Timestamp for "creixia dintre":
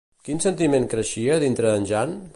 0.95-1.77